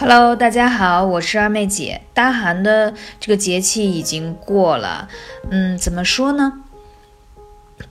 [0.00, 2.00] Hello，大家好，我是二妹姐。
[2.14, 5.10] 大寒的这个节气已经过了，
[5.50, 6.54] 嗯，怎么说呢？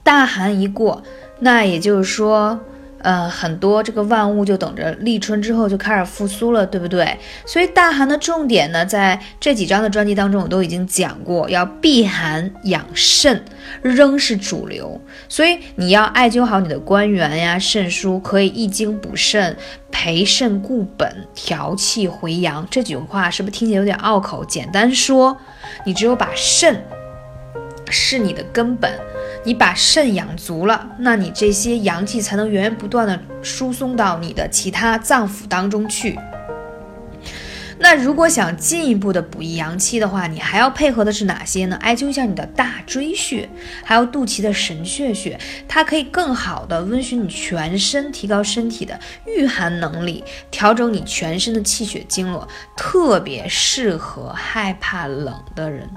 [0.02, 1.04] 大寒一过，
[1.38, 2.58] 那也就是说。
[3.02, 7.16] 呃，很多这个万物就等着立春之后就开始复苏了，对不对？
[7.46, 13.42] 所以大寒的重点呢，在这几章的专辑当中，我都已经讲过，要避寒养肾
[13.82, 15.00] 仍是主流。
[15.28, 19.56] 所以你要艾灸好你的关元呀、肾腧，可以益精补肾、
[19.90, 22.66] 培肾固本、调气回阳。
[22.70, 24.44] 这句话是不是听起来有点拗口？
[24.44, 25.36] 简单说，
[25.84, 26.84] 你只有把肾
[27.88, 28.92] 是你的根本。
[29.42, 36.18] 你把肾养足了，那你这些阳气才能源源不断的输送到你的其他脏腑当中去。
[37.82, 41.76] 那如果想进一步的补益阳气的话，你还要配合的是哪些呢？
[41.76, 43.48] 艾灸一下你的大椎穴，
[43.82, 55.88] 还有肚脐的神阙穴，它可以更好的温煦你全身，提高身体的御寒能力，调整你全身的气血经络，特别适合害怕冷的人。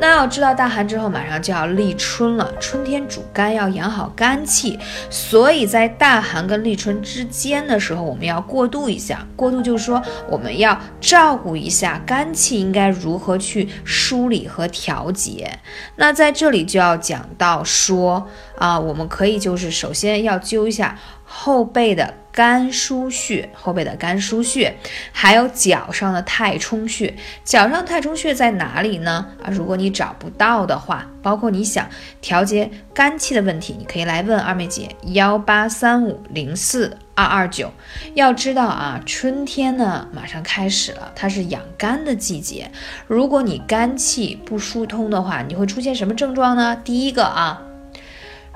[0.00, 2.52] 那要知道，大寒之后马上就要立春了。
[2.60, 4.78] 春天主肝，要养好肝气，
[5.08, 9.26] 所以在大寒跟立春之间的时候，我们要过渡一下。
[9.36, 15.58] 过渡就是说，我们要照顾一下肝气，应该如何去梳理和调节。
[15.96, 22.14] 那在这里就要讲到说啊，我们可以就是首先要灸一下后背的。
[22.34, 24.76] 肝腧穴后背的肝腧穴，
[25.12, 27.14] 还有脚上的太冲穴。
[27.44, 29.28] 脚上太冲穴在哪里呢？
[29.40, 31.88] 啊，如果你找不到的话，包括你想
[32.20, 37.72] 调节肝气的问题，你可以来问二妹姐幺八三五零四二二九。
[38.14, 42.68] 要知道啊，春天呢马上开始了，它是养肝的季节。
[43.06, 46.74] 如果你肝气不疏通的话，你会出现什么症状呢？
[46.74, 47.62] 第一个啊。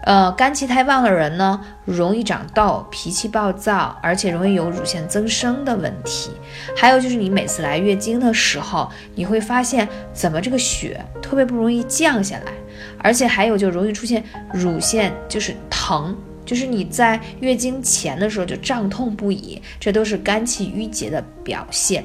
[0.05, 6.31] 呃，肝气太旺的人呢，容易长痘，脾气暴躁，而且容易有乳腺增生的问题。
[6.77, 12.53] 还有就是你每次来月经的时候，你会发现怎么这个血特别不容易降下来，
[12.99, 14.25] 而且还有就容易出现
[14.55, 22.03] 乳腺就是疼，就是你在月经前的时候就胀痛不已，这都是肝气郁结的表现。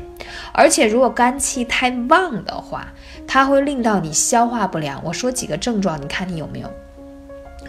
[0.52, 2.88] 而且如果肝气太旺的话，
[3.26, 5.02] 它会令到你消化不良。
[5.06, 6.70] 我说几个症状，你看你有没有？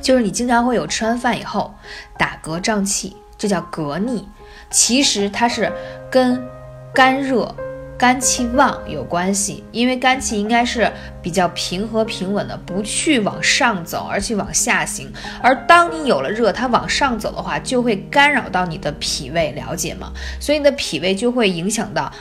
[0.05, 1.75] 就是你经常会有吃完饭以后
[2.19, 4.29] 打嗝胀气，这叫嗝逆。
[4.71, 5.73] 其实它是
[6.11, 6.47] 跟
[6.93, 7.55] 肝热、
[7.97, 15.11] 肝气旺有关系，因为肝气应该是比较平和平稳的，不去往上走，而去往下行。
[15.41, 20.13] 而当你有了热，它往上走的话，就会干扰到你的脾胃，了解吗？
[20.39, 22.13] 所以你的脾胃就会影响到。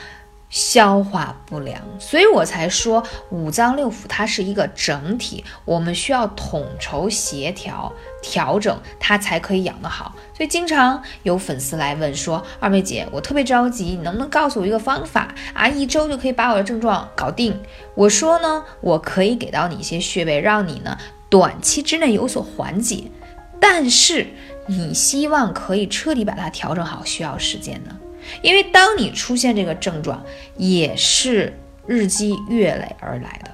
[0.54, 7.92] 消化不良，所以我才说五脏六腑它是一个整体，我们需要统筹协调
[8.22, 10.14] 调整，它才可以养得好。
[10.32, 15.66] 所以经常有粉丝来问说：“二妹姐，我特别着急，你能不能告诉我一个方法啊？
[15.66, 17.60] 一周就可以把我的症状搞定？”
[17.96, 20.96] 我说呢，我可以给到你一些穴位，让你呢
[21.28, 23.10] 短期之内有所缓解，
[23.60, 24.28] 但是
[24.68, 27.96] 你希望可以彻底把它调整好，需要时间呢。
[28.42, 30.22] 因为当你出现这个症状，
[30.56, 33.50] 也是日积月累而来的。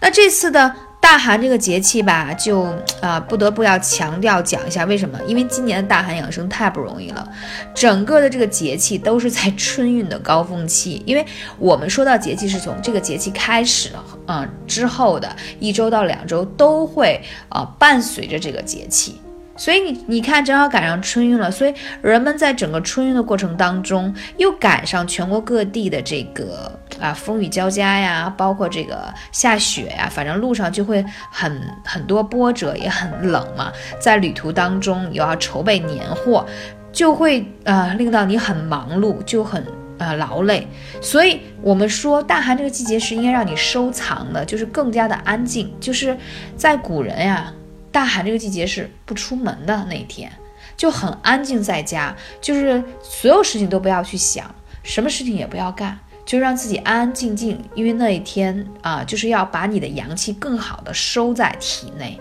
[0.00, 5.18] 那这次的大寒这个节气吧，就啊不得不要强调讲一下为什么？
[5.26, 7.26] 因为今年的大寒养生太不容易了，
[7.74, 11.02] 整个的这个节气都是在春运的高峰期。
[11.06, 11.24] 因为
[11.58, 19.20] 我们说到节气是从这个节气开始了，嗯，之后的一周到两周都会啊伴随着这个节气。
[19.56, 21.72] 所以你你看，正好赶上春运了，所以
[22.02, 33.72] 人们在整个春运的过程当中，又赶上全国各地的这个啊风雨交加呀，包括这个下雪呀，反正路上就会很很多波折，也很冷嘛。
[34.00, 36.44] 在旅途当中又要筹备年货，
[36.90, 39.64] 就会呃令到你很忙碌，就很
[39.98, 40.66] 呃劳累。
[41.00, 46.16] 所以我们说大寒这个季节是应该让你收藏的，就是更加的安静，就是
[46.56, 47.52] 在古人呀。
[47.94, 50.28] 大寒这个季节是不出门的那一天，
[50.76, 54.52] 就很安静在家，就是所有事情都不要去想，
[54.82, 55.96] 什么事情也不要干，
[56.26, 57.64] 就让自己安安静静。
[57.76, 62.18] 因为那一天啊，就是要把你的阳气更好的收在体内。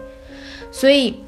[0.72, 1.24] 所以，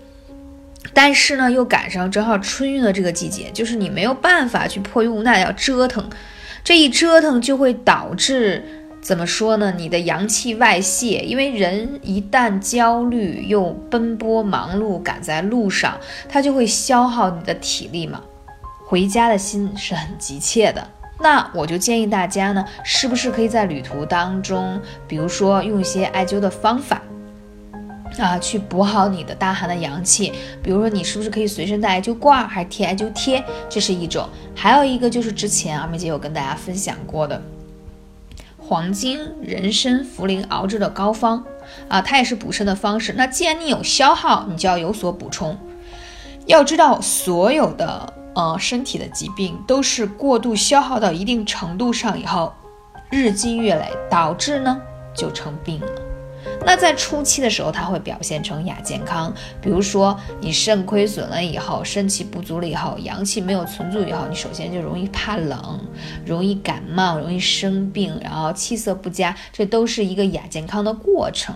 [0.93, 6.07] 但是呢，又赶上正好春运的这个季节，就是你没有办法去迫于无奈要折腾，
[6.63, 8.63] 这一折腾就会导致。
[9.05, 9.71] 怎么说呢？
[9.77, 15.95] 你的阳气外泄，因为人一旦焦虑又奔波忙碌赶在路上，
[16.27, 18.19] 他就会消耗你的体力嘛。
[18.83, 20.87] 回家的心是很急切的，
[21.19, 26.99] 那我就建议大家呢，是不是可以在旅途当中，比如说用一些艾灸的方法，
[28.17, 30.33] 啊，去补好你的大寒的阳气。
[30.63, 33.43] 比如说，你是不是可以随身带艾灸罐，还是贴艾灸贴？
[33.69, 34.27] 这是一种。
[34.55, 37.39] 还有一个就是之前二妹姐有跟大家分享过的
[38.67, 41.43] 黄精、人参、茯苓熬制的膏方
[41.87, 43.13] 啊，它也是补肾的方式。
[43.15, 45.57] 那既然你有消耗，你就要有所补充。
[46.47, 52.53] 要知道，所有的呃身体的疾病都是过度消耗到一定程度上以后，
[53.09, 54.81] 日积月累导致呢
[55.15, 56.04] 就成病了。
[56.65, 65.79] 那在初期的时候，它会表现成亚健康，比如说你肾亏损了以后，肾气不足了以后，阳气没有存足以后，你首先就容易怕冷，
[66.25, 71.55] 容易感冒，容易生病，然后气色不佳，这都是一个亚健康的过程。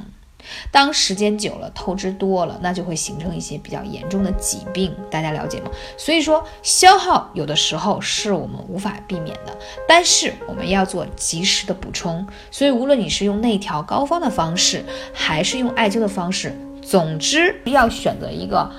[0.71, 5.69] 当时间久了，透支多了，那就会形成一些比较严重的疾病，大家了解吗？
[5.97, 9.57] 所以说，消耗有的时候是我们无法避免的，
[9.87, 12.25] 但是我们要做及时的补充。
[12.51, 14.83] 所以，无论你是用内调膏方的方式，
[15.13, 18.69] 还是用艾灸的方式，总之要选择一个。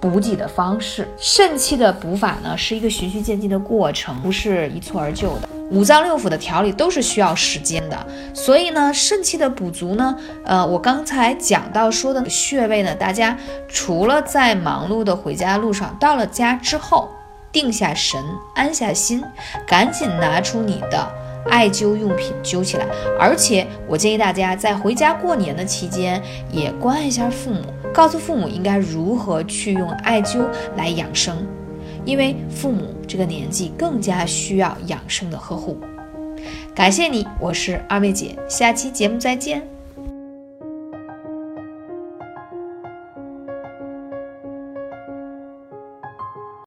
[0.00, 5.48] 补给的方式，肾气的补法呢，是一个循序渐进的过程，不是一蹴而就的。
[5.72, 10.14] 五脏六腑的调理都是需要时间的，所以呢，肾气的补足呢，
[10.44, 13.36] 呃，我刚才讲到说的穴位呢，大家
[13.68, 17.08] 除了在忙碌的回家路上，到了家之后，
[17.50, 18.22] 定下神，
[18.54, 19.24] 安下心，
[19.66, 21.08] 赶紧拿出你的。
[21.50, 22.86] 艾灸用品灸起来，
[23.18, 26.22] 而且我建议大家在回家过年的期间
[26.52, 30.46] 也关爱一下父母，告诉父母应该如何去用艾灸
[30.76, 31.44] 来养生，
[32.04, 35.78] 因为父母这个年纪更加需要养生的呵护。
[36.74, 39.71] 感谢你，我是二妹姐，下期节目再见。